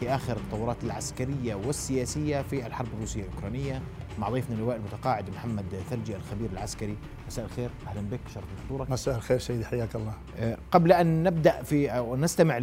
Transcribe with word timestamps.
في 0.00 0.14
آخر 0.14 0.36
التطورات 0.36 0.84
العسكرية 0.84 1.54
والسياسية 1.54 2.42
في 2.42 2.66
الحرب 2.66 2.88
الروسية 2.94 3.22
الأوكرانية. 3.22 3.82
مع 4.18 4.28
ضيفنا 4.28 4.56
اللواء 4.56 4.76
المتقاعد 4.76 5.30
محمد 5.30 5.64
ثلجي 5.90 6.16
الخبير 6.16 6.50
العسكري. 6.50 6.96
مساء 7.26 7.44
الخير. 7.44 7.70
أهلا 7.86 8.00
بك. 8.00 8.20
شرف 8.34 8.44
حضورك. 8.66 8.90
مساء 8.90 9.16
الخير 9.16 9.38
سيدي. 9.38 9.64
حياك 9.64 9.96
الله. 9.96 10.12
آه، 10.38 10.58
قبل 10.70 10.92
أن 10.92 11.22
نبدأ 11.22 11.62
في 11.62 11.88
أو 11.88 12.16
نستمع 12.16 12.58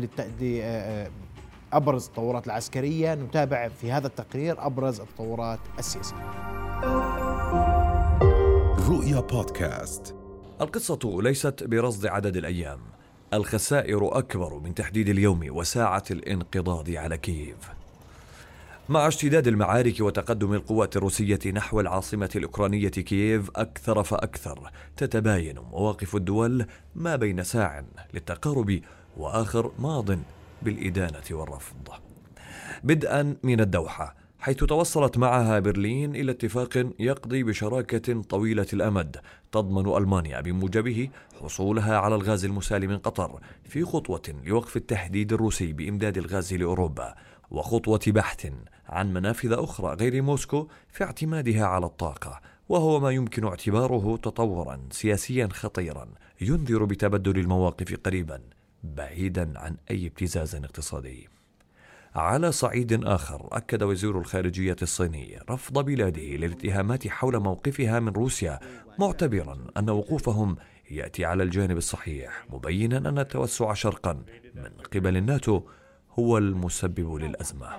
لأبرز 1.72 2.06
التطورات 2.06 2.46
العسكرية 2.46 3.16
نتابع 3.16 3.68
في 3.68 3.92
هذا 3.92 4.08
التقرير 4.08 4.66
أبرز 4.66 5.00
التطورات 5.00 5.60
السياسية. 5.80 6.32
رؤيا 8.90 9.20
بودكاست. 9.20 10.16
القصة 10.62 11.00
ليست 11.22 11.64
برصد 11.64 12.06
عدد 12.06 12.38
الأيام. 12.38 12.80
الخسائر 13.34 14.18
أكبر 14.18 14.60
من 14.60 14.76
تحديد 14.76 15.10
اليوم 15.10 15.48
وساعة 15.50 16.04
الانقضاض 16.12 16.90
على 16.90 17.18
كييف. 17.18 17.56
مع 18.90 19.08
اشتداد 19.08 19.48
المعارك 19.48 20.00
وتقدم 20.00 20.54
القوات 20.54 20.98
الروسية 20.98 21.40
نحو 21.54 21.80
العاصمة 21.80 22.30
الأوكرانية 22.36 22.90
كييف 22.90 23.50
أكثر 23.56 24.04
فأكثر 24.04 24.72
تتباين 24.98 25.60
مواقف 25.60 26.16
الدول 26.16 26.66
ما 26.96 27.16
بين 27.16 27.44
ساع 27.44 27.84
للتقارب 28.14 28.82
وآخر 29.18 29.72
ماض 29.80 30.20
بالإدانة 30.62 31.24
والرفض. 31.32 31.90
بدءا 32.84 33.36
من 33.44 33.60
الدوحة 33.62 34.21
حيث 34.42 34.58
توصلت 34.58 35.18
معها 35.18 35.60
برلين 35.60 36.16
إلى 36.16 36.32
اتفاق 36.32 36.88
يقضي 37.00 37.44
بشراكة 37.44 38.22
طويلة 38.22 38.68
الأمد 38.74 39.18
تضمن 39.52 39.98
ألمانيا 39.98 40.42
بموجبه 40.42 41.10
حصولها 41.42 41.98
على 41.98 42.16
الغاز 42.16 42.46
المسال 42.46 42.88
من 42.88 42.98
قطر 42.98 43.40
في 43.64 43.84
خطوة 43.84 44.22
لوقف 44.44 44.78
التهديد 44.78 45.34
الروسي 45.34 45.74
بإمداد 45.74 46.18
الغاز 46.18 46.54
لأوروبا 46.54 47.16
وخطوة 47.52 48.00
بحث 48.08 48.52
عن 48.86 49.14
منافذ 49.14 49.52
أخرى 49.54 49.96
غير 49.96 50.22
موسكو 50.22 50.68
في 50.90 51.04
اعتمادها 51.04 51.66
على 51.66 51.86
الطاقة 51.86 52.42
وهو 52.70 53.00
ما 53.00 53.12
يمكن 53.12 53.46
اعتباره 53.46 54.18
تطورا 54.18 54.80
سياسيا 54.92 55.50
خطيرا 55.52 56.08
ينذر 56.42 56.86
بتبدل 56.86 57.40
المواقف 57.40 57.96
قريبا 58.04 58.42
بعيدا 58.84 59.60
عن 59.60 59.78
أي 59.92 60.08
ابتزاز 60.08 60.56
اقتصادي. 60.56 61.41
على 62.16 62.52
صعيد 62.52 63.06
آخر 63.06 63.48
أكد 63.52 63.84
وزير 63.84 64.20
الخارجية 64.20 64.76
الصيني 64.82 65.40
رفض 65.50 65.86
بلاده 65.86 66.22
للاتهامات 66.22 67.08
حول 67.08 67.40
موقفها 67.40 68.00
من 68.00 68.10
روسيا 68.10 68.60
معتبرا 69.00 69.58
أن 69.78 69.90
وقوفهم 69.90 70.56
يأتي 70.92 71.26
على 71.26 71.44
الجانب 71.44 71.78
الصحيح 71.78 72.46
مبينا 72.50 72.98
أن 72.98 73.20
التوسع 73.20 73.74
شرقا 73.74 74.14
من 74.56 74.72
قبل 74.94 75.18
الناتو 75.18 75.62
هو 76.20 76.38
المسبب 76.38 77.16
للأزمة. 77.16 77.70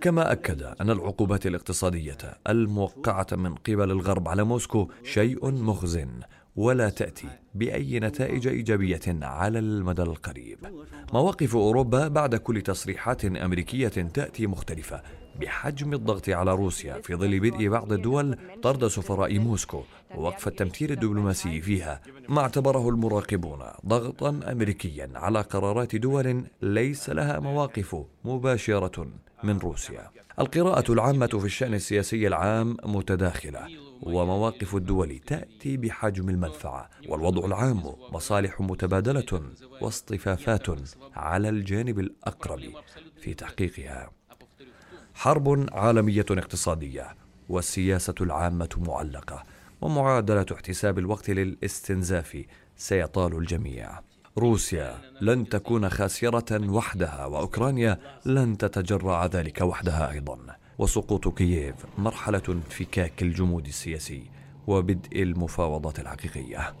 كما 0.00 0.32
أكد 0.32 0.62
أن 0.62 0.90
العقوبات 0.90 1.46
الاقتصادية 1.46 2.18
الموقعة 2.48 3.26
من 3.32 3.54
قبل 3.54 3.90
الغرب 3.90 4.28
على 4.28 4.44
موسكو 4.44 4.90
شيء 5.04 5.50
مخزن 5.50 6.20
ولا 6.56 6.90
تأتي 6.90 7.28
بأي 7.54 8.00
نتائج 8.00 8.48
إيجابية 8.48 9.00
على 9.22 9.58
المدى 9.58 10.02
القريب. 10.02 10.58
مواقف 11.12 11.56
أوروبا 11.56 12.08
بعد 12.08 12.34
كل 12.34 12.62
تصريحات 12.62 13.24
أمريكية 13.24 13.88
تأتي 13.88 14.46
مختلفة 14.46 15.02
بحجم 15.40 15.92
الضغط 15.92 16.28
على 16.28 16.54
روسيا 16.54 17.00
في 17.00 17.14
ظل 17.14 17.40
بدء 17.40 17.68
بعض 17.68 17.92
الدول 17.92 18.36
طرد 18.62 18.86
سفراء 18.86 19.38
موسكو 19.38 19.82
ووقف 20.16 20.48
التمثيل 20.48 20.92
الدبلوماسي 20.92 21.60
فيها 21.60 22.00
ما 22.28 22.40
اعتبره 22.40 22.88
المراقبون 22.88 23.58
ضغطا 23.86 24.40
أمريكيا 24.52 25.10
على 25.14 25.40
قرارات 25.40 25.96
دول 25.96 26.44
ليس 26.62 27.10
لها 27.10 27.38
مواقف 27.38 27.96
مباشرة 28.24 29.06
من 29.44 29.58
روسيا. 29.58 30.10
القراءة 30.38 30.92
العامة 30.92 31.26
في 31.26 31.44
الشأن 31.44 31.74
السياسي 31.74 32.26
العام 32.26 32.76
متداخلة 32.84 33.89
ومواقف 34.02 34.76
الدول 34.76 35.18
تأتي 35.18 35.76
بحجم 35.76 36.28
المنفعة 36.28 36.90
والوضع 37.08 37.46
العام 37.46 37.82
مصالح 38.12 38.60
متبادلة 38.60 39.42
واصطفافات 39.80 40.66
على 41.14 41.48
الجانب 41.48 41.98
الأقرب 41.98 42.60
في 43.20 43.34
تحقيقها. 43.34 44.10
حرب 45.14 45.66
عالمية 45.72 46.26
اقتصادية 46.30 47.14
والسياسة 47.48 48.14
العامة 48.20 48.68
معلقة 48.76 49.44
ومعادلة 49.80 50.46
احتساب 50.52 50.98
الوقت 50.98 51.30
للاستنزاف 51.30 52.44
سيطال 52.76 53.36
الجميع. 53.36 54.00
روسيا 54.38 54.98
لن 55.20 55.48
تكون 55.48 55.88
خاسرة 55.88 56.70
وحدها 56.70 57.26
وأوكرانيا 57.26 58.00
لن 58.26 58.58
تتجرع 58.58 59.26
ذلك 59.26 59.60
وحدها 59.60 60.10
أيضا. 60.10 60.59
وسقوط 60.80 61.28
كييف 61.28 61.74
مرحلة 61.98 62.42
انفكاك 62.48 63.22
الجمود 63.22 63.66
السياسي 63.66 64.22
وبدء 64.66 65.22
المفاوضات 65.22 66.00
الحقيقية. 66.00 66.74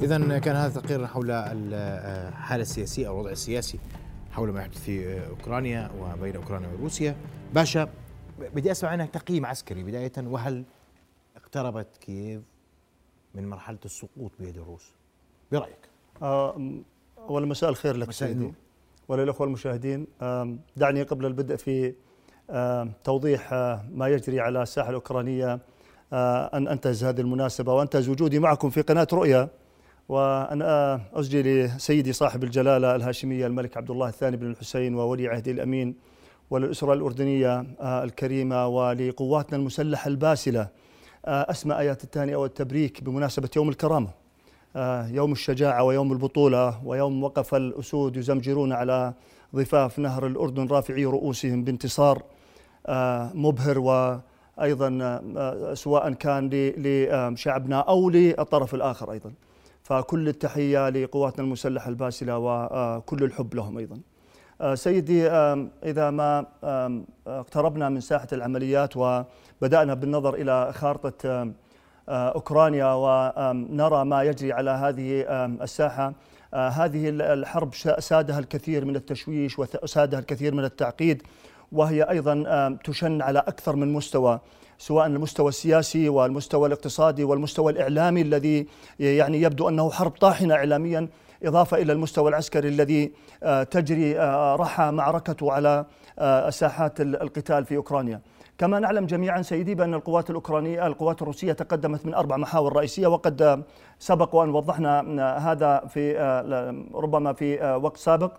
إذا 0.00 0.38
كان 0.38 0.56
هذا 0.56 0.80
تقرير 0.80 1.06
حول 1.06 1.30
الحالة 1.30 2.62
السياسية 2.62 3.08
أو 3.08 3.14
الوضع 3.14 3.30
السياسي 3.30 3.78
حول 4.32 4.50
ما 4.50 4.60
يحدث 4.60 4.80
في 4.80 5.26
أوكرانيا 5.28 5.90
وبين 5.98 6.36
أوكرانيا 6.36 6.68
وروسيا. 6.68 7.16
باشا 7.54 7.88
بدي 8.38 8.70
أسمع 8.70 8.90
عنك 8.90 9.10
تقييم 9.10 9.46
عسكري 9.46 9.82
بداية. 9.82 10.12
وهل 10.18 10.64
اقتربت 11.36 11.96
كييف 12.00 12.42
من 13.34 13.48
مرحلة 13.48 13.78
السقوط 13.84 14.32
بيد 14.38 14.56
الروس؟ 14.56 14.92
برأيك. 15.52 15.89
آه، 16.22 16.60
أولا 17.18 17.46
مساء 17.46 17.70
الخير 17.70 17.96
لك 17.96 18.10
سيدي. 18.10 18.52
وللأخوة 19.08 19.46
المشاهدين 19.46 20.06
دعني 20.76 21.02
قبل 21.02 21.26
البدء 21.26 21.56
في 21.56 21.94
توضيح 23.04 23.52
آه، 23.52 23.84
ما 23.92 24.08
يجري 24.08 24.40
على 24.40 24.62
الساحة 24.62 24.88
الأوكرانية 24.88 25.60
آه، 26.12 26.50
أن 26.56 26.68
أنتهز 26.68 27.04
هذه 27.04 27.20
المناسبة 27.20 27.74
وأنتهز 27.74 28.08
وجودي 28.08 28.38
معكم 28.38 28.70
في 28.70 28.82
قناة 28.82 29.06
رؤيا. 29.12 29.48
وأن 30.08 30.62
أسجي 31.14 31.42
لسيدي 31.42 32.12
صاحب 32.12 32.44
الجلالة 32.44 32.96
الهاشمية 32.96 33.46
الملك 33.46 33.76
عبد 33.76 33.90
الله 33.90 34.08
الثاني 34.08 34.36
بن 34.36 34.50
الحسين 34.50 34.94
وولي 34.94 35.28
عهده 35.28 35.52
الأمين 35.52 35.94
وللأسرة 36.50 36.92
الأردنية 36.92 37.60
الكريمة 37.80 38.66
ولقواتنا 38.66 39.58
المسلحة 39.58 40.08
الباسلة. 40.08 40.68
أسمى 41.24 41.78
آيات 41.78 42.04
التهنئة 42.04 42.36
والتبريك 42.36 43.04
بمناسبة 43.04 43.50
يوم 43.56 43.68
الكرامة. 43.68 44.08
آه، 44.08 44.12
يوم 45.10 45.32
الشجاعة 45.32 45.82
ويوم 45.82 46.12
البطولة 46.12 46.80
ويوم 46.84 47.24
وقف 47.24 47.54
الأسود 47.54 48.16
يزمجرون 48.16 48.72
على 48.72 49.14
ضفاف 49.54 49.98
نهر 49.98 50.26
الأردن 50.26 50.66
رافعي 50.66 51.04
رؤوسهم 51.04 51.64
بانتصار 51.64 52.22
آه، 52.86 53.30
مبهر 53.34 53.78
وأيضا 53.78 54.98
آه، 55.36 55.74
سواء 55.74 56.12
كان 56.12 56.50
لشعبنا 56.52 57.80
أو 57.80 58.10
للطرف 58.10 58.74
الآخر 58.74 59.12
أيضا. 59.12 59.32
فكل 59.82 60.28
التحية 60.28 60.88
لقواتنا 60.88 61.44
المسلحة 61.44 61.88
الباسلة 61.88 62.38
وكل 62.38 63.24
الحب 63.24 63.54
لهم 63.54 63.78
أيضا. 63.78 64.00
سيدي 64.74 65.28
إذا 65.84 66.10
ما 66.10 66.46
اقتربنا 67.26 67.88
من 67.88 68.00
ساحة 68.00 68.28
العمليات 68.32 68.96
وبدأنا 68.96 69.94
بالنظر 69.94 70.34
إلى 70.34 70.72
خارطة 70.72 71.52
آه، 72.10 72.28
أوكرانيا 72.28 72.92
ونرى 72.94 74.04
ما 74.04 74.22
يجري 74.22 74.52
على 74.52 74.70
هذه 74.70 75.24
الساحة 75.62 76.12
آه، 76.54 76.68
هذه 76.68 77.08
الحرب 77.08 77.74
سادها 77.98 78.38
الكثير 78.38 78.84
من 78.84 78.96
التشويش 78.96 79.58
وسادها 79.58 80.18
الكثير 80.18 80.54
من 80.54 80.64
التعقيد 80.64 81.22
وهي 81.72 82.02
أيضا 82.02 82.78
تشن 82.84 83.22
على 83.22 83.38
أكثر 83.38 83.76
من 83.76 83.92
مستوى 83.92 84.40
سواء 84.78 85.06
المستوى 85.06 85.48
السياسي 85.48 86.08
والمستوى 86.08 86.66
الاقتصادي 86.66 87.24
والمستوى 87.24 87.72
الإعلامي 87.72 88.20
الذي 88.20 88.66
يعني 89.00 89.42
يبدو 89.42 89.68
أنه 89.68 89.90
حرب 89.90 90.10
طاحنة 90.10 90.54
اعلاميا 90.54 91.08
إضافة 91.42 91.76
إلى 91.76 91.92
المستوى 91.92 92.28
العسكري 92.28 92.68
الذي 92.68 93.12
آه، 93.42 93.62
تجري 93.62 94.14
رحى 94.54 94.90
معركته 94.90 95.52
على 95.52 95.84
ساحات 96.50 97.00
القتال 97.00 97.64
في 97.64 97.76
أوكرانيا. 97.76 98.20
كما 98.60 98.78
نعلم 98.78 99.06
جميعا 99.06 99.42
سيدي 99.42 99.74
بأن 99.74 99.94
القوات 99.94 100.30
الأوكرانية 100.30 100.86
القوات 100.86 101.22
الروسية 101.22 101.52
تقدمت 101.52 102.06
من 102.06 102.14
أربع 102.14 102.36
محاور 102.36 102.76
رئيسية 102.76 103.06
وقد 103.06 103.64
سبق 103.98 104.34
وأن 104.34 104.50
وضحنا 104.50 105.00
هذا 105.38 105.78
في 105.86 106.12
ربما 106.94 107.32
في 107.32 107.78
وقت 107.82 107.96
سابق 107.96 108.32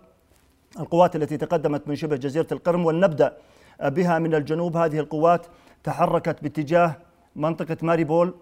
القوات 0.80 1.16
التي 1.16 1.36
تقدمت 1.36 1.88
من 1.88 1.96
شبه 1.96 2.16
جزيرة 2.16 2.46
القرم 2.52 2.86
ولنبدأ 2.86 3.36
بها 3.82 4.18
من 4.18 4.34
الجنوب. 4.34 4.76
هذه 4.76 4.98
القوات 4.98 5.46
تحركت 5.84 6.42
باتجاه 6.42 6.96
منطقة 7.36 7.76
ماريبول 7.82 8.34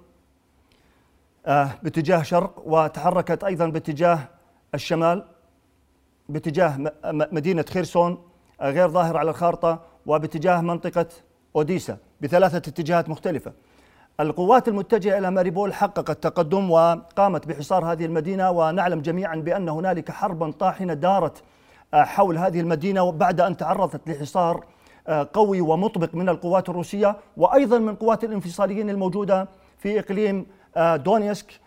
باتجاه 1.83 2.23
شرق 2.23 2.63
وتحركت 2.67 3.45
أيضا 3.45 3.67
باتجاه 3.67 4.19
الشمال 4.75 5.25
باتجاه 6.29 6.93
مدينة 7.33 7.65
خيرسون 7.69 8.19
غير 8.61 8.89
ظاهر 8.89 9.17
على 9.17 9.31
الخارطة 9.31 9.81
وباتجاه 10.07 10.61
منطقة 10.61 11.07
أوديسا 11.57 11.97
بثلاثة 12.21 12.57
اتجاهات 12.57 13.09
مختلفة. 13.09 13.53
القوات 14.21 14.69
المتجهة 14.69 15.19
إلى 15.19 15.31
ماريبول 15.31 15.75
حققت 15.75 16.23
تقدم 16.23 16.71
وقامت 16.71 17.49
بحصار 17.49 17.93
هذه 17.93 18.05
المدينة 18.05 18.51
ونعلم 18.51 19.01
جميعا 19.01 19.37
بأن 19.37 19.69
هنالك 19.69 20.11
حربا 20.11 20.51
طاحنة 20.51 20.95
دارت 20.95 21.43
آه، 21.95 22.03
حول 22.03 22.39
هذه 22.39 22.61
المدينة 22.61 23.13
بعد 23.13 23.41
أن 23.41 23.57
تعرضت 23.57 24.09
لحصار 24.09 24.65
آه، 25.09 25.29
قوي 25.33 25.61
ومطبق 25.61 26.15
من 26.15 26.29
القوات 26.29 26.69
الروسية 26.69 27.17
وأيضا 27.37 27.79
من 27.79 27.95
قوات 27.95 28.25
الانفصاليين 28.25 28.91
الموجودة 28.91 29.49
في 29.79 29.99
إقليم 29.99 30.47
آه، 30.77 30.97
دونيسك 30.97 31.61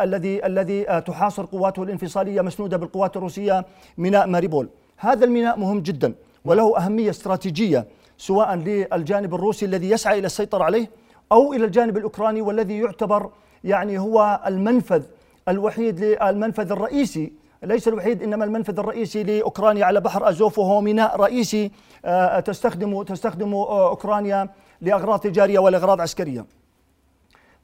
الذي 0.00 0.46
الذي 0.46 0.84
تحاصر 1.00 1.44
قواته 1.44 1.82
الانفصالية 1.82 2.40
مسنودة 2.40 2.76
بالقوات 2.76 3.16
الروسية 3.16 3.64
ميناء 3.98 4.26
ماريبول. 4.26 4.68
هذا 4.96 5.24
الميناء 5.24 5.58
مهم 5.58 5.80
جدا 5.80 6.14
وله 6.44 6.78
أهمية 6.78 7.10
استراتيجية 7.10 7.86
سواء 8.20 8.54
للجانب 8.54 9.34
الروسي 9.34 9.66
الذي 9.66 9.90
يسعى 9.90 10.18
إلى 10.18 10.26
السيطرة 10.26 10.64
عليه 10.64 10.90
أو 11.32 11.52
إلى 11.52 11.64
الجانب 11.64 11.96
الأوكراني 11.96 12.40
والذي 12.40 12.78
يعتبر 12.78 13.30
يعني 13.64 13.98
هو 13.98 14.40
المنفذ 14.46 15.02
الوحيد 15.48 16.02
المنفذ 16.02 16.72
الرئيسي 16.72 17.32
ليس 17.62 17.88
الوحيد 17.88 18.22
إنما 18.22 18.44
المنفذ 18.44 18.78
الرئيسي 18.78 19.22
لأوكرانيا 19.22 19.84
على 19.84 20.00
بحر 20.00 20.28
أزوف 20.28 20.58
وهو 20.58 20.80
ميناء 20.80 21.16
رئيسي 21.16 21.70
آه، 22.04 22.40
تستخدم 22.40 23.54
آه، 23.54 23.88
أوكرانيا 23.88 24.48
لأغراض 24.80 25.20
تجارية 25.20 25.58
ولأغراض 25.58 26.00
عسكرية. 26.00 26.46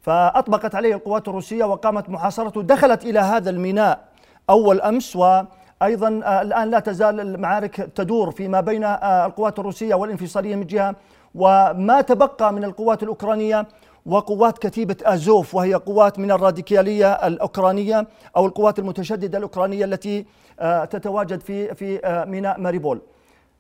فأطبقت 0.01 0.75
عليه 0.75 0.95
القوات 0.95 1.29
الروسية 1.29 1.65
وقامت 1.65 2.09
محاصرته 2.09 2.63
دخلت 2.63 3.05
إلى 3.05 3.19
هذا 3.19 3.51
الميناء 3.51 4.09
أول 4.51 4.81
أمس 4.81 5.17
وأيضا 5.17 5.47
آه، 5.83 6.43
الآن 6.43 6.71
لا 6.71 6.79
تزال 6.79 7.21
المعارك 7.21 7.77
تدور 7.95 8.31
فيما 8.31 8.61
بين 8.61 8.85
القوات 8.85 9.59
الروسية 9.59 9.95
والانفصالية 9.95 10.57
من 10.57 10.67
جهة 10.67 10.95
وما 11.35 12.01
تبقى 12.01 12.53
من 12.53 12.65
القوات 12.65 13.03
الأوكرانية 13.03 13.67
وقوات 14.07 14.59
كتيبة 14.59 14.97
أزوف 15.05 15.55
وهي 15.55 15.75
قوات 15.75 16.19
من 16.19 16.31
الراديكالية 16.31 17.13
الأوكرانية 17.13 18.07
أو 18.37 18.47
القوات 18.47 18.79
المتشددة 18.79 19.39
الأوكرانية 19.39 19.85
التي 19.85 20.27
آه، 20.61 20.85
تتواجد 20.85 21.41
في 21.41 21.75
في 21.75 22.07
آه، 22.07 22.25
ميناء 22.25 22.61
ماريبول. 22.61 23.01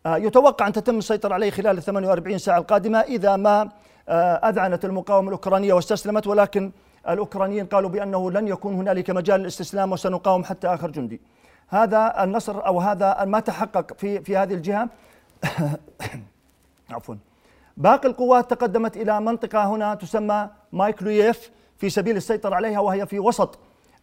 آه، 0.06 0.16
يتوقع 0.16 0.66
أن 0.66 0.72
تتم 0.72 0.98
السيطرة 0.98 1.34
عليه 1.34 1.50
خلال 1.50 1.82
48 1.82 2.38
ساعة 2.38 2.58
القادمة 2.58 3.00
إذا 3.00 3.36
ما 3.36 3.68
أذعنت 4.44 4.84
المقاومة 4.84 5.28
الأوكرانية 5.28 5.72
واستسلمت 5.72 6.26
ولكن 6.26 6.72
الأوكرانيين 7.08 7.66
قالوا 7.66 7.90
بأنه 7.90 8.30
لن 8.30 8.48
يكون 8.48 8.74
هنالك 8.74 9.10
مجال 9.10 9.40
للاستسلام 9.40 9.92
وسنقاوم 9.92 10.44
حتى 10.44 10.66
آخر 10.66 10.90
جندي. 10.90 11.20
هذا 11.68 12.24
النصر 12.24 12.66
أو 12.66 12.80
هذا 12.80 13.24
ما 13.24 13.40
تحقق 13.40 13.92
في 13.98 14.20
في 14.20 14.36
هذه 14.36 14.54
الجهة. 14.54 14.88
عفوا. 16.90 17.14
باقي 17.76 18.08
القوات 18.08 18.50
تقدمت 18.50 18.96
إلى 18.96 19.20
منطقة 19.20 19.64
هنا 19.64 19.94
تسمى 19.94 20.48
مايكلوييف 20.72 21.50
في 21.78 21.90
سبيل 21.90 22.16
السيطرة 22.16 22.54
عليها 22.54 22.80
وهي 22.80 23.06
في 23.06 23.18
وسط 23.18 23.58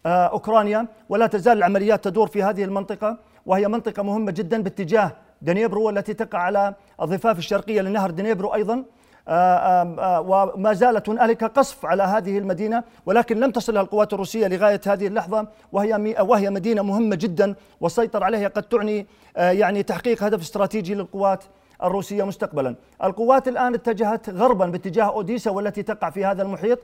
آه، 0.05 0.25
أوكرانيا. 0.25 0.87
ولا 1.09 1.27
تزال 1.27 1.57
العمليات 1.57 2.03
تدور 2.03 2.27
في 2.27 2.43
هذه 2.43 2.63
المنطقة 2.63 3.17
وهي 3.45 3.67
منطقة 3.67 4.03
مهمة 4.03 4.31
جدا 4.31 4.63
باتجاه 4.63 5.11
دنيبرو 5.41 5.83
والتي 5.83 6.13
تقع 6.13 6.39
على 6.39 6.73
الضفاف 7.01 7.37
الشرقية 7.37 7.81
لنهر 7.81 8.11
دنيبرو 8.11 8.53
آه، 8.53 8.85
وما 9.27 10.73
زالت 10.73 11.09
هنالك 11.09 11.43
قصف 11.43 11.85
على 11.85 12.03
هذه 12.03 12.37
المدينة 12.37 12.83
ولكن 13.05 13.39
لم 13.39 13.51
تصلها 13.51 13.81
القوات 13.81 14.13
الروسية 14.13 14.47
لغاية 14.47 14.81
هذه 14.87 15.07
اللحظة 15.07 15.47
وهي 15.71 16.15
وهي 16.19 16.49
مدينة 16.49 16.81
مهمة 16.81 17.15
جدا 17.15 17.55
والسيطرة 17.81 18.25
عليها 18.25 18.47
قد 18.47 18.63
تعني 18.63 19.07
يعني 19.35 19.83
تحقيق 19.83 20.23
هدف 20.23 20.41
استراتيجي 20.41 20.95
للقوات 20.95 21.43
الروسية 21.83 22.23
مستقبلا. 22.23 22.75
القوات 23.03 23.47
الآن 23.47 23.73
اتجهت 23.73 24.29
غربا 24.29 24.65
باتجاه 24.65 25.03
أوديسا 25.03 25.51
والتي 25.51 25.83
تقع 25.83 26.09
في 26.09 26.25
هذا 26.25 26.43
المحيط 26.43 26.79
آه، 26.79 26.81
آه، 26.81 26.83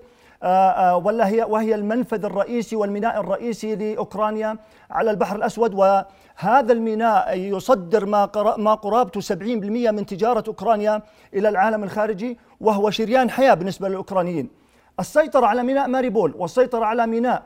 ولا 1.04 1.28
هي 1.28 1.44
وهي 1.44 1.76
المنفذ 1.76 2.26
الرئيسي 2.26 2.76
والميناء 2.76 3.20
الرئيسي 3.20 3.76
لأوكرانيا 3.76 4.58
على 4.92 5.12
البحر 5.12 5.36
الأسود 5.36 5.74
وهذا 5.74 6.74
الميناء 6.74 7.38
يصدر 7.38 8.06
ما 8.06 8.30
ما 8.58 8.74
قرابته 8.74 9.22
70% 9.22 9.34
من 9.92 10.06
تجارة 10.06 10.44
أوكرانيا 10.48 11.02
إلى 11.34 11.50
العالم 11.50 11.84
الخارجي 11.84 12.38
وهو 12.62 12.90
شريان 12.90 13.30
حياة 13.30 13.54
بالنسبة 13.54 13.90
للأوكرانيين. 13.90 14.50
السيطرة 15.00 15.46
على 15.46 15.64
ميناء 15.64 15.88
ماريبول 15.88 16.34
والسيطرة 16.38 16.86
على 16.86 17.08
ميناء 17.08 17.44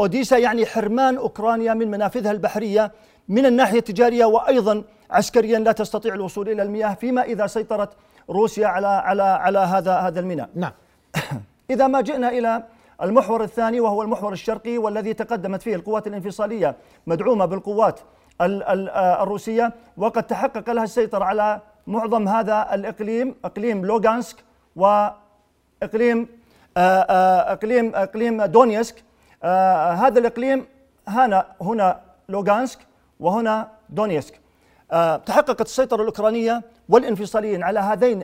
أوديسا 0.00 0.38
يعني 0.38 0.66
حرمان 0.66 1.16
أوكرانيا 1.16 1.74
من 1.74 1.90
منافذها 1.90 2.30
البحرية 2.30 2.92
من 3.28 3.46
الناحية 3.46 3.78
التجارية 3.78 4.24
وأيضا 4.24 4.84
عسكريا 5.10 5.58
لا 5.58 5.72
تستطيع 5.72 6.14
الوصول 6.14 6.48
إلى 6.48 6.62
المياه 6.62 6.94
فيما 6.94 7.22
إذا 7.22 7.46
سيطرت 7.46 7.90
روسيا 8.30 8.66
على 8.66 8.86
على 8.86 9.22
على 9.22 9.58
هذا 9.58 9.92
هذا 9.92 10.20
الميناء 10.20 10.48
نعم 10.54 10.72
إذا 11.70 11.86
ما 11.86 12.00
جئنا 12.00 12.28
إلى 12.28 12.62
المحور 13.02 13.42
الثاني 13.44 13.80
وهو 13.80 14.02
المحور 14.02 14.32
الشرقي 14.32 14.78
والذي 14.78 15.14
تقدمت 15.14 15.62
فيه 15.62 15.74
القوات 15.74 16.06
الانفصالية 16.06 16.76
مدعومة 17.06 17.44
بالقوات 17.44 18.00
آه، 18.40 19.22
الروسية 19.22 19.72
وقد 19.96 20.22
تحقق 20.22 20.70
لها 20.70 20.84
السيطرة 20.84 21.24
على 21.24 21.60
معظم 21.86 22.28
هذا 22.28 22.74
الإقليم 22.74 23.34
إقليم 23.44 23.86
لوغانسك 23.86 24.36
واقليم 24.76 26.28
آه، 26.76 27.00
آه، 27.00 27.52
إقليم 27.52 27.92
إقليم 27.94 28.42
دونيسك. 28.42 29.04
هذا 30.02 30.18
الإقليم 30.18 30.66
هنا 31.08 31.46
هنا 31.62 32.00
لوغانسك 32.28 32.78
وهنا 33.20 33.68
دونيسك. 33.88 34.40
تحققت 35.26 35.60
السيطرة 35.60 36.00
الأوكرانية 36.02 36.62
والانفصاليين 36.88 37.62
على 37.62 37.80
هذين 37.80 38.22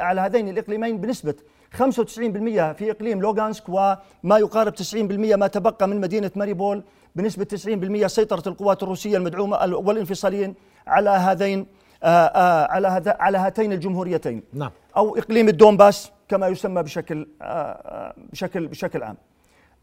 على 0.00 0.20
هذين 0.20 0.48
الإقليمين 0.48 0.98
بنسبة 1.00 1.34
95% 1.72 2.72
في 2.72 2.90
إقليم 2.90 3.20
لوغانسك 3.22 3.68
وما 3.68 4.38
يقارب 4.38 4.74
90% 4.76 5.36
ما 5.36 5.46
تبقى 5.46 5.88
من 5.88 6.00
مدينة 6.00 6.30
ماريبول. 6.36 6.82
بنسبة 7.16 7.44
90% 8.04 8.06
سيطرة 8.06 8.42
القوات 8.46 8.82
الروسية 8.82 9.16
المدعومة 9.16 9.76
والانفصاليين 9.76 10.54
على 10.86 11.10
هذين 11.10 11.66
آه، 12.02 12.06
آه، 12.06 12.70
على 12.70 13.16
على 13.20 13.38
هاتين 13.38 13.72
الجمهوريتين. 13.72 14.42
نعم. 14.52 14.70
أو 14.96 15.16
إقليم 15.16 15.48
الدونباس 15.48 16.10
كما 16.28 16.48
يسمى 16.48 16.82
بشكل 16.82 17.26
بشكل 18.32 18.66
بشكل 18.66 19.02
عام. 19.02 19.16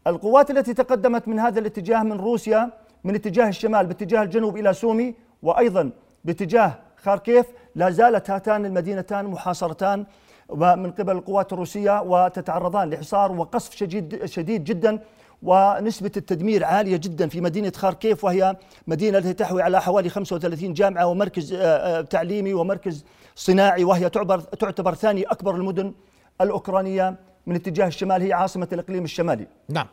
القوات 0.06 0.50
التي 0.50 0.74
تقدمت 0.74 1.28
من 1.28 1.38
هذا 1.38 1.60
الاتجاه 1.60 2.02
من 2.02 2.12
روسيا 2.12 2.70
من 3.04 3.14
اتجاه 3.14 3.48
الشمال 3.48 3.86
باتجاه 3.86 4.22
الجنوب 4.22 4.56
إلى 4.56 4.74
سومي 4.74 5.14
وأيضا 5.42 5.90
باتجاه 6.24 6.74
خاركيف 6.96 7.46
لا 7.74 7.90
زالت 7.90 8.30
هاتان 8.30 8.66
المدينتان 8.66 9.24
محاصرتان 9.24 10.06
من 10.54 10.90
قبل 10.90 11.12
القوات 11.12 11.52
الروسية 11.52 12.02
وتتعرضان 12.02 12.90
لحصار 12.90 13.32
وقصف 13.32 13.76
شديد 13.76 14.24
شديد 14.24 14.64
جدا 14.64 15.00
ونسبة 15.42 16.10
التدمير 16.16 16.64
عالية 16.64 16.96
جدا 16.96 17.28
في 17.28 17.40
مدينة 17.40 17.72
خاركيف 17.76 18.24
وهي 18.24 18.56
مدينة 18.86 19.18
التي 19.18 19.32
تحوي 19.32 19.62
على 19.62 19.82
حوالي 19.82 20.08
35 20.08 20.72
جامعة 20.72 21.06
ومركز 21.06 21.52
آه، 21.52 21.58
آه، 21.58 22.00
تعليمي 22.00 22.54
ومركز 22.54 23.04
صناعي 23.34 23.84
وهي 23.84 24.08
تعتبر 24.08 24.40
تعتبر 24.40 24.94
ثاني 24.94 25.22
أكبر 25.22 25.54
المدن 25.54 25.92
الأوكرانية 26.40 27.14
من 27.46 27.54
اتجاه 27.54 27.86
الشمال 27.86 28.22
هي 28.22 28.32
عاصمة 28.32 28.68
الإقليم 28.72 29.04
الشمالي. 29.04 29.46
نعم. 29.68 29.86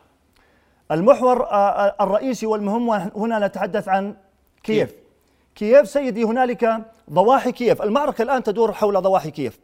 المحور 0.90 1.44
آه، 1.44 1.94
الرئيسي 2.00 2.46
والمهم 2.46 2.90
هنا 2.90 3.46
نتحدث 3.46 3.88
عن 3.88 4.16
كييف. 4.62 4.94
كييف 5.54 5.88
سيدي 5.88 6.24
هنالك 6.24 6.84
ضواحي 7.10 7.52
كييف. 7.52 7.82
المعركة 7.82 8.22
الآن 8.22 8.42
تدور 8.42 8.72
حول 8.72 9.02
ضواحي 9.02 9.30
كييف. 9.30 9.58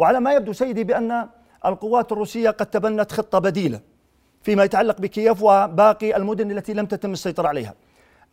وعلى 0.00 0.20
ما 0.20 0.32
يبدو 0.32 0.52
سيدي 0.52 0.84
بأن 0.84 1.28
القوات 1.66 2.12
الروسية 2.12 2.50
قد 2.50 2.66
تبنت 2.66 3.12
خطة 3.12 3.38
بديلة 3.38 3.80
فيما 4.42 4.64
يتعلق 4.64 5.00
بكييف 5.00 5.42
وباقي 5.42 6.16
المدن 6.16 6.50
التي 6.50 6.72
لم 6.74 6.86
تتم 6.86 7.12
السيطرة 7.12 7.48
عليها. 7.48 7.74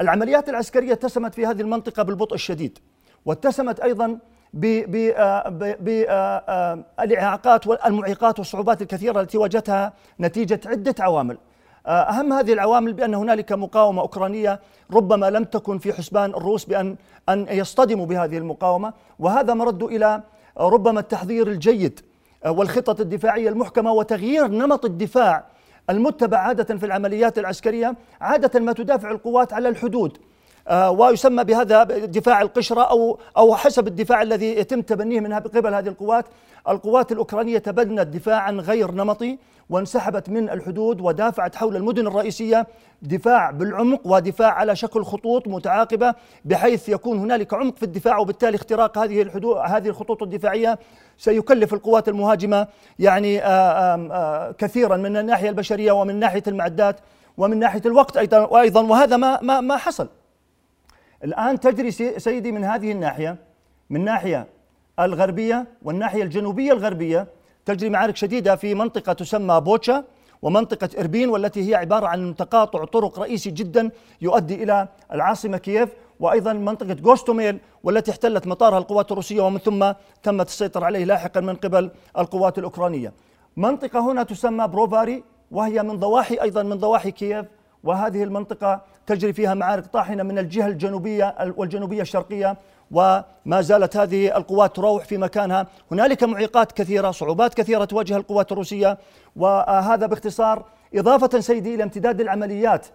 العمليات 0.01 0.49
العسكرية 0.49 0.93
اتسمت 0.93 1.35
في 1.35 1.45
هذه 1.45 1.61
المنطقة 1.61 2.03
بالبطء 2.03 2.35
الشديد 2.35 2.79
واتسمت 3.25 3.79
أيضا 3.79 4.19
بالإعاقات 6.99 7.67
والمعيقات 7.67 8.39
والصعوبات 8.39 8.81
الكثيرة 8.81 9.21
التي 9.21 9.37
واجهتها 9.37 9.93
نتيجة 10.19 10.59
عدة 10.65 10.95
عوامل. 10.99 11.37
آه، 11.87 11.89
أهم 11.89 12.33
هذه 12.33 12.53
العوامل 12.53 12.93
بأن 12.93 13.13
هنالك 13.13 13.51
مقاومة 13.51 14.01
أوكرانية 14.01 14.59
ربما 14.93 15.29
لم 15.29 15.43
تكن 15.43 15.77
في 15.77 15.93
حسبان 15.93 16.29
الروس 16.29 16.65
بأن 16.65 16.95
أن 17.29 17.47
يصطدموا 17.49 18.05
بهذه 18.05 18.37
المقاومة 18.37 18.93
وهذا 19.19 19.53
مرد 19.53 19.83
إلى 19.83 20.23
ربما 20.57 20.99
التحضير 20.99 21.47
الجيد 21.47 21.99
آه، 22.45 22.51
والخطط 22.51 22.99
الدفاعية 22.99 23.49
المحكمة 23.49 23.91
وتغيير 23.91 24.47
نمط 24.47 24.85
الدفاع 24.85 25.45
المتبع 25.89 26.37
عادة 26.37 26.77
في 26.77 26.85
العمليات 26.85 27.39
العسكرية 27.39 27.95
عادة 28.21 28.59
ما 28.59 28.73
تدافع 28.73 29.11
القوات 29.11 29.53
على 29.53 29.69
الحدود 29.69 30.17
آه، 30.67 30.91
ويسمى 30.91 31.43
بهذا 31.43 31.83
دفاع 31.83 32.41
القشرة 32.41 32.81
أو 32.81 33.19
أو 33.37 33.55
حسب 33.55 33.87
الدفاع 33.87 34.21
الذي 34.21 34.57
يتم 34.57 34.81
تبنيه 34.81 35.19
من 35.19 35.33
قبل 35.33 35.73
هذه 35.73 35.87
القوات. 35.87 36.25
القوات 36.69 37.11
الأوكرانية 37.11 37.57
تبنت 37.57 38.07
دفاعا 38.07 38.51
غير 38.51 38.91
نمطي 38.91 39.37
وانسحبت 39.69 40.29
من 40.29 40.49
الحدود 40.49 41.01
ودافعت 41.01 41.55
حول 41.55 41.75
المدن 41.75 42.07
الرئيسية 42.07 42.67
دفاع 43.01 43.51
بالعمق 43.51 44.01
ودفاع 44.05 44.53
على 44.53 44.75
شكل 44.75 45.03
خطوط 45.03 45.47
متعاقبة 45.47 46.15
بحيث 46.45 46.89
يكون 46.89 47.19
هنالك 47.19 47.53
عمق 47.53 47.75
في 47.77 47.83
الدفاع 47.83 48.17
وبالتالي 48.17 48.55
اختراق 48.55 48.97
هذه 48.97 49.21
الحدود 49.21 49.57
هذه 49.57 49.87
الخطوط 49.87 50.23
الدفاعية 50.23 50.79
سيكلف 51.17 51.73
القوات 51.73 52.09
المهاجمة 52.09 52.67
يعني 52.99 53.39
آآ 53.39 54.09
آآ 54.11 54.51
كثيرا 54.57 54.97
من 54.97 55.17
الناحية 55.17 55.49
البشرية 55.49 55.91
ومن 55.91 56.19
ناحية 56.19 56.43
المعدات 56.47 56.99
ومن 57.37 57.59
ناحية 57.59 57.81
الوقت 57.85 58.17
أيضا 58.17 58.81
وهذا 58.81 59.17
ما 59.17 59.41
ما 59.41 59.61
ما 59.61 59.77
حصل. 59.77 60.09
الآن 61.23 61.59
تجري 61.59 61.91
سيدي 62.19 62.51
من 62.51 62.63
هذه 62.63 62.91
الناحية 62.91 63.35
من 63.89 64.05
ناحية 64.05 64.47
الغربية 64.99 65.67
والناحية 65.81 66.23
الجنوبية 66.23 66.71
الغربية 66.73 67.27
تجري 67.65 67.89
معارك 67.89 68.15
شديدة 68.15 68.55
في 68.55 68.73
منطقة 68.75 69.13
تسمى 69.13 69.61
بوتشا 69.61 70.03
ومنطقة 70.41 70.89
إربين 70.99 71.29
والتي 71.29 71.69
هي 71.69 71.75
عبارة 71.75 72.07
عن 72.07 72.35
تقاطع 72.35 72.85
طرق 72.85 73.19
رئيسي 73.19 73.51
جدا 73.51 73.91
يؤدي 74.21 74.63
إلى 74.63 74.87
العاصمة 75.13 75.57
كييف 75.57 75.89
وأيضا 76.19 76.53
منطقة 76.53 76.93
جوستوميل 76.93 77.59
والتي 77.83 78.11
احتلت 78.11 78.47
مطارها 78.47 78.77
القوات 78.77 79.11
الروسية 79.11 79.41
ومن 79.41 79.57
ثم 79.57 79.91
تمت 80.23 80.47
السيطرة 80.47 80.85
عليه 80.85 81.05
لاحقا 81.05 81.39
من 81.41 81.55
قبل 81.55 81.91
القوات 82.17 82.57
الأوكرانية. 82.57 83.13
منطقة 83.57 83.99
هنا 84.11 84.23
تسمى 84.23 84.67
بروفاري 84.67 85.23
وهي 85.51 85.83
من 85.83 85.99
ضواحي 85.99 86.35
أيضا 86.41 86.63
من 86.63 86.77
ضواحي 86.77 87.11
كييف 87.11 87.45
وهذه 87.83 88.23
المنطقة 88.23 88.81
تجري 89.05 89.33
فيها 89.33 89.53
معارك 89.53 89.85
طاحنة 89.85 90.23
من 90.23 90.39
الجهة 90.39 90.67
الجنوبية 90.67 91.35
والجنوبية 91.57 92.01
الشرقية 92.01 92.57
وما 92.91 93.61
زالت 93.61 93.97
هذه 93.97 94.37
القوات 94.37 94.75
تراوح 94.75 95.05
في 95.05 95.17
مكانها. 95.17 95.67
هنالك 95.91 96.23
معيقات 96.23 96.71
كثيرة 96.71 97.11
صعوبات 97.11 97.53
كثيرة 97.53 97.85
تواجه 97.85 98.17
القوات 98.17 98.51
الروسية 98.51 98.97
وهذا 99.35 100.05
باختصار 100.05 100.65
إضافة 100.95 101.39
سيدي 101.39 101.75
إلى 101.75 101.83
امتداد 101.83 102.21
العمليات 102.21 102.87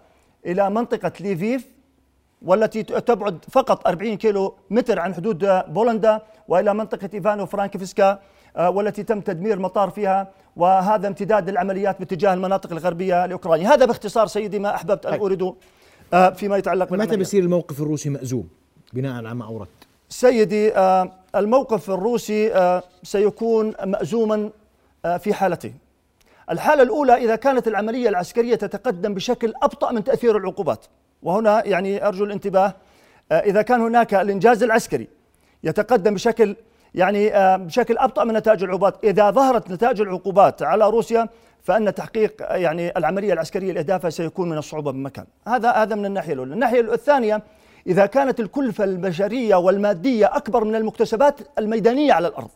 إلى 0.45 0.69
منطقة 0.69 1.11
ليفيف 1.19 1.67
والتي 2.41 2.83
تبعد 2.83 3.45
فقط 3.51 3.87
40 3.87 4.17
كيلو 4.17 4.55
متر 4.69 4.99
عن 4.99 5.13
حدود 5.13 5.61
بولندا 5.67 6.21
وإلى 6.47 6.73
منطقة 6.73 7.09
إيفانو 7.13 7.45
فرانكفسكا 7.45 8.19
والتي 8.59 9.03
تم 9.03 9.21
تدمير 9.21 9.59
مطار 9.59 9.89
فيها 9.89 10.27
وهذا 10.55 11.07
امتداد 11.07 11.49
العمليات 11.49 11.99
باتجاه 11.99 12.33
المناطق 12.33 12.71
الغربية 12.71 13.25
لأوكرانيا، 13.25 13.73
هذا 13.73 13.85
باختصار 13.85 14.27
سيدي 14.27 14.59
ما 14.59 14.75
أحببت 14.75 15.05
أن 15.05 15.19
اورده 15.19 15.55
فيما 16.35 16.57
يتعلق 16.57 16.91
متى 16.91 17.17
بيصير 17.17 17.43
الموقف 17.43 17.81
الروسي 17.81 18.09
مأزوم؟ 18.09 18.47
بناء 18.93 19.13
على 19.13 19.33
ما 19.33 19.45
اوردت؟ 19.45 19.69
سيدي 20.09 20.73
الموقف 21.35 21.89
الروسي 21.89 22.81
سيكون 23.03 23.73
مأزوما 23.83 24.49
في 25.19 25.33
حالتين. 25.33 25.77
الحالة 26.51 26.83
الأولى 26.83 27.13
إذا 27.13 27.35
كانت 27.35 27.67
العملية 27.67 28.09
العسكرية 28.09 28.55
تتقدم 28.55 29.13
بشكل 29.13 29.53
أبطأ 29.63 29.91
من 29.91 30.03
تأثير 30.03 30.37
العقوبات 30.37 30.85
وهنا 31.23 31.65
يعني 31.65 32.07
أرجو 32.07 32.25
الانتباه 32.25 32.73
إذا 33.31 33.61
كان 33.61 33.81
هناك 33.81 34.13
الإنجاز 34.13 34.63
العسكري 34.63 35.07
يتقدم 35.63 36.13
بشكل 36.13 36.55
يعني 36.95 37.31
بشكل 37.57 37.97
أبطأ 37.97 38.23
من 38.23 38.33
نتائج 38.33 38.63
العقوبات 38.63 39.03
إذا 39.03 39.31
ظهرت 39.31 39.71
نتائج 39.71 40.01
العقوبات 40.01 40.63
على 40.63 40.89
روسيا 40.89 41.29
فإن 41.63 41.95
تحقيق 41.95 42.33
يعني 42.41 42.97
العملية 42.97 43.33
العسكرية 43.33 43.73
لإهدافها 43.73 44.09
سيكون 44.09 44.49
من 44.49 44.57
الصعوبة 44.57 44.91
بمكان 44.91 45.25
هذا 45.47 45.71
هذا 45.71 45.95
من 45.95 46.05
الناحية 46.05 46.33
الأولى 46.33 46.53
الناحية 46.53 46.79
الثانية 46.79 47.41
إذا 47.87 48.05
كانت 48.05 48.39
الكلفة 48.39 48.83
البشرية 48.83 49.55
والمادية 49.55 50.25
أكبر 50.25 50.63
من 50.63 50.75
المكتسبات 50.75 51.39
الميدانية 51.59 52.13
على 52.13 52.27
الأرض. 52.27 52.49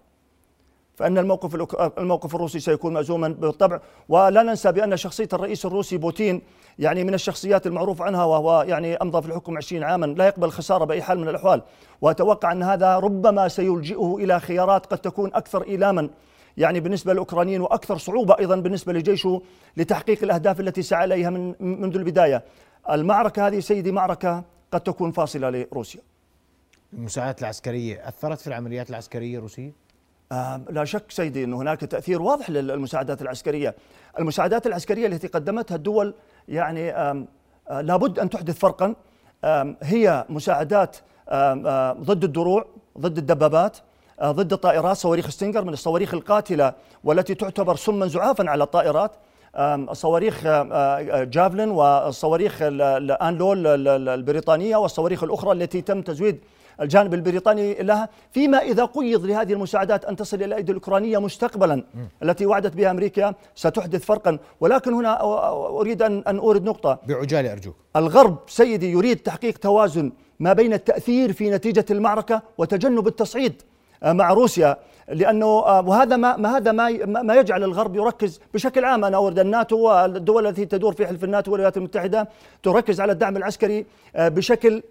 فإن 0.96 1.18
الموقف 1.18 1.56
الموقف 1.98 2.36
الروسي 2.36 2.60
سيكون 2.60 2.94
مأزوما 2.94 3.28
بالطبع. 3.28 3.80
ولا 4.10 4.44
ننسى 4.44 4.72
بأن 4.72 4.98
شخصية 4.98 5.30
الرئيس 5.34 5.66
الروسي 5.66 5.98
بوتين 5.98 6.42
يعني 6.80 7.04
من 7.04 7.14
الشخصيات 7.14 7.68
المعروف 7.68 8.02
عنها 8.02 8.24
وهو 8.24 8.66
يعني 8.68 8.96
أمضى 8.96 9.22
في 9.22 9.28
الحكم 9.28 9.58
20 9.58 9.84
عاما 9.84 10.06
لا 10.06 10.28
يقبل 10.28 10.48
الخساره 10.48 10.86
بأي 10.86 11.02
حال 11.02 11.20
من 11.20 11.30
الأحوال. 11.30 11.62
وأتوقع 12.02 12.52
أن 12.52 12.64
هذا 12.64 13.00
ربما 13.00 13.48
سيلجئه 13.48 14.16
إلى 14.20 14.40
خيارات 14.40 14.86
قد 14.86 14.98
تكون 14.98 15.34
أكثر 15.34 15.64
إيلاما 15.64 16.10
يعني 16.58 16.80
بالنسبة 16.80 17.14
للأوكرانيين 17.14 17.62
وأكثر 17.62 17.98
صعوبة 17.98 18.36
أيضا 18.40 18.56
بالنسبة 18.56 18.94
لجيشه 18.94 19.42
لتحقيق 19.78 20.24
الأهداف 20.24 20.60
التي 20.60 20.82
سعى 20.82 21.06
إليها 21.06 21.30
من 21.30 21.56
منذ 21.60 21.96
البداية. 21.96 22.44
المعركة 22.92 23.48
هذه 23.48 23.60
سيدي 23.60 23.92
معركة 23.92 24.44
قد 24.72 24.82
تكون 24.82 25.12
فاصلة 25.12 25.50
لروسيا. 25.50 26.02
المساعدات 26.94 27.42
العسكرية 27.42 28.08
أثرت 28.08 28.40
في 28.40 28.48
العمليات 28.48 28.90
العسكرية 28.90 29.38
الروسية؟ 29.38 29.72
آه 30.32 30.62
لا 30.70 30.86
شك 30.86 31.12
سيدي 31.12 31.44
أن 31.44 31.54
هناك 31.54 31.82
تأثير 31.82 32.22
واضح 32.22 32.50
للمساعدات 32.50 33.22
العسكرية 33.22 33.76
المساعدات 34.20 34.68
العسكرية 34.68 35.08
التي 35.08 35.28
قدمتها 35.28 35.76
الدول 35.76 36.14
يعني 36.48 36.92
آه 36.92 37.26
لابد 37.70 38.20
أن 38.20 38.30
تحدث 38.30 38.58
فرقا 38.58 38.96
هي 39.84 40.26
مساعدات 40.30 40.98
ضد 42.02 42.24
الدروع 42.24 42.66
ضد 43.00 43.18
الدبابات 43.18 43.78
آه 44.20 44.32
ضد 44.32 44.54
الطائرات 44.54 44.98
صواريخ 44.98 45.30
ستينجر 45.30 45.64
من 45.64 45.74
الصواريخ 45.74 46.14
القاتلة 46.14 46.74
والتي 47.04 47.36
تعتبر 47.36 47.76
سما 47.76 48.08
زعافا 48.08 48.50
على 48.50 48.64
الطائرات 48.64 49.12
صواريخ 49.92 50.44
جافلين 51.24 51.70
والصواريخ 51.70 52.58
الانلول 52.62 53.68
البريطانية 54.10 54.78
والصواريخ 54.78 55.24
الأخرى 55.24 55.52
التي 55.52 55.82
تم 55.82 56.02
تزويد 56.02 56.40
الجانب 56.82 57.14
البريطاني 57.14 57.74
لها. 57.74 58.10
فيما 58.32 58.58
إذا 58.58 58.86
قيض 58.86 59.26
لهذه 59.26 59.54
المساعدات 59.54 60.06
أن 60.06 60.16
تصل 60.16 60.38
إلى 60.38 60.46
الأيدي 60.46 60.72
الأوكرانية 60.72 61.18
مستقبلا 61.18 61.84
التي 62.24 62.46
وعدت 62.46 62.76
بها 62.76 62.92
أمريكا 62.92 63.34
ستحدث 63.56 64.06
فرقا. 64.06 64.40
ولكن 64.60 64.94
هنا 64.94 65.24
أريد 65.80 66.02
أن 66.02 66.40
أورد 66.40 66.64
نقطة. 66.64 67.00
بعجالة 67.08 67.52
أرجوك. 67.52 67.76
الغرب 67.96 68.38
سيدي 68.48 68.92
يريد 68.92 69.18
تحقيق 69.18 69.58
توازن 69.58 70.12
ما 70.40 70.54
بين 70.54 70.74
التأثير 70.74 71.34
في 71.34 71.50
نتيجة 71.50 71.86
المعركة 71.92 72.42
وتجنب 72.58 73.08
التصعيد. 73.08 73.62
مع 74.04 74.34
روسيا 74.34 74.78
لأنه 75.08 75.58
وهذا 75.58 76.16
ما 76.16 76.38
ما 76.38 76.58
هذا 76.58 76.72
ما 76.72 77.06
ما 77.06 77.36
يجعل 77.36 77.64
الغرب 77.64 77.96
يركز 77.96 78.40
بشكل 78.54 78.86
عام. 78.86 79.06
أنا 79.06 79.18
اورد 79.18 79.40
الناتو 79.40 79.78
والدول 79.78 80.48
التي 80.48 80.66
تدور 80.66 80.94
في 80.94 81.08
حلف 81.08 81.24
الناتو 81.24 81.52
والولايات 81.52 81.78
المتحدة 81.78 82.30
تركز 82.64 83.02
على 83.02 83.12
الدعم 83.12 83.38
العسكري 83.38 83.86
بشكل 84.16 84.84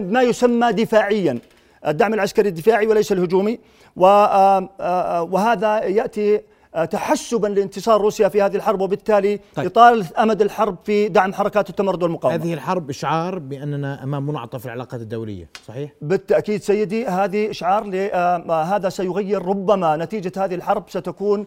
ما 0.00 0.22
يسمى 0.22 0.72
دفاعيا. 0.72 1.38
الدعم 1.86 2.14
العسكري 2.14 2.48
الدفاعي 2.48 2.86
وليس 2.86 3.12
الهجومي 3.12 3.58
وهذا 3.96 5.84
يأتي 5.84 6.40
تحسبا 6.84 7.46
لانتصار 7.46 8.00
روسيا 8.00 8.28
في 8.28 8.42
هذه 8.42 8.56
الحرب 8.56 8.80
وبالتالي 8.80 9.40
طيب. 9.54 9.66
اطاله 9.66 10.06
أمد 10.18 10.42
الحرب 10.42 10.76
في 10.84 11.08
دعم 11.08 11.32
حركات 11.32 11.70
التمرد 11.70 12.02
والمقاومه. 12.02 12.36
هذه 12.36 12.54
الحرب 12.54 12.90
إشعار 12.90 13.38
بأننا 13.38 14.04
أمام 14.04 14.26
منعطف 14.26 14.66
العلاقات 14.66 15.00
الدولية، 15.00 15.48
صحيح؟ 15.66 15.90
بالتأكيد 16.02 16.62
سيدي 16.62 17.06
هذه 17.06 17.50
إشعار 17.50 18.10
هذا 18.50 18.88
سيغير 18.88 19.42
ربما 19.46 19.96
نتيجة 19.96 20.44
هذه 20.44 20.54
الحرب 20.54 20.84
ستكون 20.88 21.46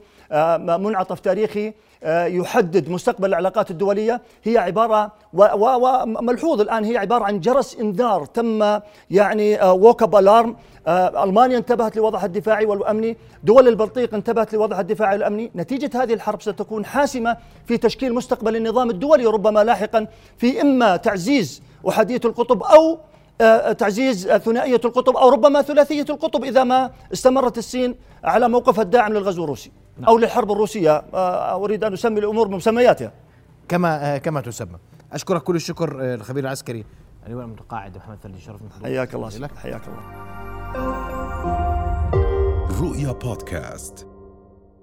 منعطف 0.68 1.20
تاريخي 1.20 1.74
يحدد 2.08 2.90
مستقبل 2.90 3.30
العلاقات 3.30 3.72
الدولية. 3.72 4.22
هي 4.44 4.58
عبارة 4.58 5.12
وملحوظ 5.34 6.62
الآن 6.62 6.86
هي 6.86 6.98
عبارة 6.98 7.24
عن 7.24 7.40
جرس 7.40 7.80
إنذار 7.80 8.26
تم 8.26 8.80
يعني 9.10 9.64
wake 9.64 10.04
up 10.04 10.16
alarm 10.16 10.56
ألمانيا 10.88 11.58
انتبهت 11.58 11.98
لوضعها 11.98 12.26
الدفاعي 12.26 12.66
والأمني. 12.66 13.18
دول 13.44 13.68
البلطيق 13.68 14.14
انتبهت 14.14 14.54
لوضعها 14.54 14.82
الدفاعي 14.82 15.16
والأمني. 15.16 15.52
نتيجة 15.56 16.04
هذه 16.04 16.14
الحرب 16.14 16.42
ستكون 16.42 16.86
حاسمة 16.86 17.38
في 17.66 17.78
تشكيل 17.78 18.14
مستقبل 18.14 18.56
النظام 18.56 18.90
الدولي 18.90 19.26
ربما 19.26 19.64
لاحقا 19.64 20.08
في 20.38 20.62
إما 20.62 20.98
تعزيز 20.98 21.62
أحادية 21.90 22.22
القطب 22.26 22.64
أو 22.64 22.98
تعزيز 23.74 24.28
ثنائية 24.28 24.82
القطب 24.86 25.18
أو 25.18 25.30
ربما 25.30 25.62
ثلاثية 25.62 26.06
القطب 26.10 26.44
إذا 26.44 26.64
ما 26.64 26.92
استمرت 27.14 27.58
الصين 27.58 27.96
على 28.24 28.50
موقفها 28.50 28.82
الداعم 28.82 29.14
للغزو 29.14 29.44
الروسي. 29.44 29.72
أو 30.08 30.18
للحرب 30.18 30.52
الروسية 30.52 31.04
أريد 31.56 31.84
أن 31.84 31.94
أسمي 31.94 32.20
الأمور 32.20 32.48
بمسمياتها. 32.48 33.12
كما 33.68 34.18
كما 34.18 34.42
تسمى. 34.42 34.78
أشكرك 35.14 35.44
كل 35.44 35.56
الشكر 35.56 36.14
الخبير 36.14 36.44
العسكري. 36.44 36.86
اللواء 37.28 37.46
المتقاعد 37.46 37.98
محمد 37.98 38.18
ثلجي 38.24 38.42
شرف 38.42 38.62
حياك 38.84 39.16
الله 39.16 39.50
حياك 39.58 39.82
الله. 39.88 40.02
رؤيا 42.82 43.12
بودكاست. 43.12 44.08